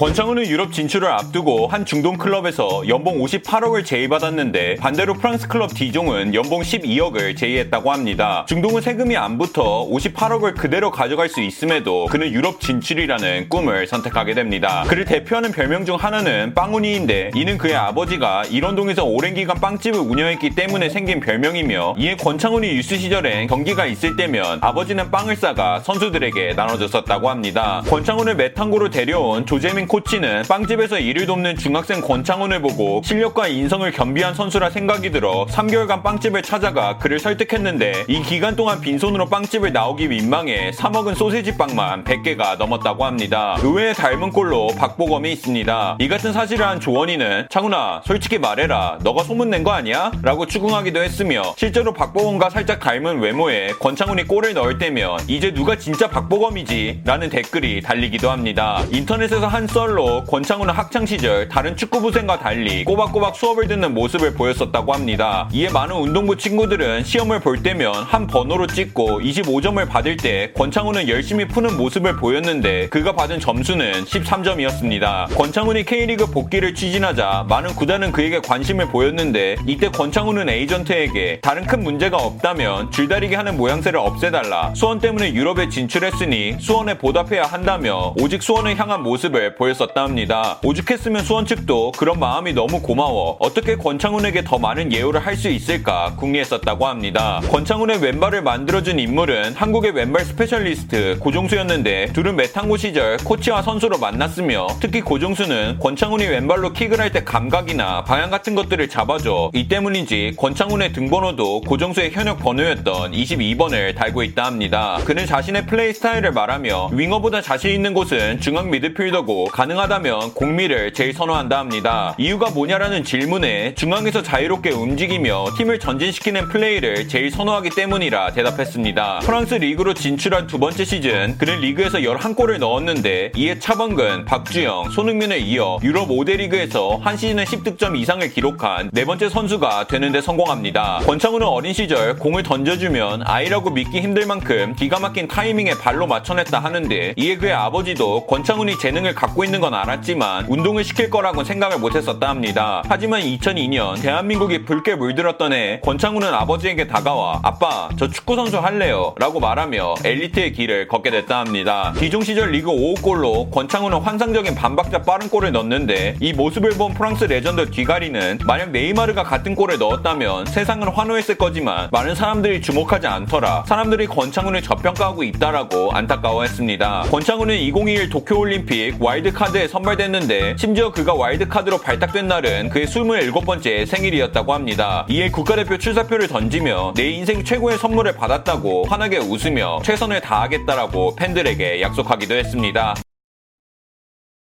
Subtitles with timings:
[0.00, 6.62] 권창훈은 유럽 진출을 앞두고 한 중동 클럽에서 연봉 58억을 제의받았는데 반대로 프랑스 클럽 디종은 연봉
[6.62, 8.46] 12억을 제의했다고 합니다.
[8.48, 14.84] 중동은 세금이 안 붙어 58억을 그대로 가져갈 수 있음에도 그는 유럽 진출이라는 꿈을 선택하게 됩니다.
[14.88, 20.88] 그를 대표하는 별명 중 하나는 빵훈이인데 이는 그의 아버지가 일원동에서 오랜 기간 빵집을 운영했기 때문에
[20.88, 27.82] 생긴 별명이며 이에 권창훈이 유스 시절엔 경기가 있을 때면 아버지는 빵을 싸가 선수들에게 나눠줬었다고 합니다.
[27.90, 34.70] 권창훈을 매탄고로 데려온 조재민 코치는 빵집에서 일을 돕는 중학생 권창훈을 보고 실력과 인성을 겸비한 선수라
[34.70, 40.90] 생각이 들어 3개월간 빵집을 찾아가 그를 설득했는데 이 기간 동안 빈손으로 빵집을 나오기 민망해 사
[40.90, 43.56] 먹은 소세지 빵만 100개가 넘었다고 합니다.
[43.62, 45.96] 의외의 닮은 꼴로 박보검이 있습니다.
[45.98, 50.12] 이 같은 사실을 한 조원이는 창훈아 솔직히 말해라 너가 소문낸 거 아니야?
[50.22, 56.06] 라고 추궁하기도 했으며 실제로 박보검과 살짝 닮은 외모에 권창훈이 골을 넣을 때면 이제 누가 진짜
[56.06, 57.00] 박보검이지?
[57.04, 58.84] 라는 댓글이 달리기도 합니다.
[58.92, 65.48] 인터넷에서 한 썰로 권창훈은 학창시절 다른 축구부생과 달리 꼬박꼬박 수업을 듣는 모습을 보였었다고 합니다.
[65.52, 71.48] 이에 많은 운동부 친구들은 시험을 볼 때면 한 번호로 찍고 25점을 받을 때 권창훈은 열심히
[71.48, 75.34] 푸는 모습을 보였는데 그가 받은 점수는 13점이었습니다.
[75.34, 82.18] 권창훈이 K리그 복귀를 추진하자 많은 구단은 그에게 관심을 보였는데 이때 권창훈은 에이전트에게 다른 큰 문제가
[82.18, 89.02] 없다면 줄다리기 하는 모양새를 없애달라 수원 때문에 유럽에 진출했으니 수원에 보답해야 한다며 오직 수원을 향한
[89.02, 90.58] 모습을 보였었다 합니다.
[90.64, 96.14] 오죽했으면 수원 측도 그런 마음이 너무 고마워 어떻게 권창훈에게 더 많은 예우를 할 수 있을까
[96.16, 97.40] 궁리했었다고 합니다.
[97.50, 105.00] 권창훈의 왼발을 만들어준 인물은 한국의 왼발 스페셜리스트 고종수였는데 둘은 매탄고 시절 코치와 선수로 만났으며 특히
[105.00, 111.62] 고종수는 권창훈이 왼발로 킥을 할 때 감각이나 방향 같은 것들을 잡아줘 이 때문인지 권창훈의 등번호도
[111.62, 114.98] 고종수의 현역 번호였던 22번을 달고 있다 합니다.
[115.04, 121.58] 그는 자신의 플레이 스타일을 말하며 윙어보다 자신 있는 곳은 중앙 미드필더고 가능하다면 공미를 제일 선호한다
[121.58, 122.14] 합니다.
[122.18, 129.20] 이유가 뭐냐라는 질문에 중앙에서 자유롭게 움직이며 팀을 전진시키는 플레이를 제일 선호하기 때문이라 대답했습니다.
[129.20, 135.78] 프랑스 리그로 진출한 두 번째 시즌 그는 리그에서 11골을 넣었는데 이에 차범근, 박주영, 손흥민을 이어
[135.82, 141.00] 유럽 5대 리그에서 한 시즌에 10득점 이상을 기록한 네 번째 선수가 되는데 성공합니다.
[141.06, 147.14] 권창훈은 어린 시절 공을 던져주면 아이라고 믿기 힘들 만큼 기가 막힌 타이밍에 발로 맞춰냈다 하는데
[147.16, 152.28] 이에 그의 아버지도 권창훈이 재능을 갖고 있는 건 알았지만 운동을 시킬 거라고 생각을 못 했었다
[152.28, 152.82] 합니다.
[152.88, 159.40] 하지만 2002년 대한민국이 붉게 물들었던 해 권창훈은 아버지에게 다가와 아빠 저 축구 선수 할래요 라고
[159.40, 161.92] 말하며 엘리트의 길을 걷게 됐다 합니다.
[161.98, 167.24] 디종 시절 리그 5호 골로 권창훈은 환상적인 반박자 빠른 골을 넣는데 이 모습을 본 프랑스
[167.24, 173.64] 레전드 뒤가리는 만약 네이마르가 같은 골을 넣었다면 세상은 환호했을 거지만 많은 사람들이 주목하지 않더라.
[173.66, 177.06] 사람들이 권창훈을 저평가하고 있다라고 안타까워했습니다.
[177.10, 178.96] 권창훈은 2021 도쿄올림픽
[179.30, 185.06] 와일드카드에 선발됐는데 심지어 그가 와일드카드로 발탁된 날은 그의 27번째 생일이었다고 합니다.
[185.08, 192.34] 이에 국가대표 출사표를 던지며 내 인생 최고의 선물을 받았다고 환하게 웃으며 최선을 다하겠다라고 팬들에게 약속하기도
[192.34, 192.94] 했습니다.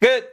[0.00, 0.29] 끝!